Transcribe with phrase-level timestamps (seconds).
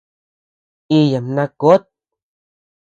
[0.97, 1.79] Íyaam na kuoʼo.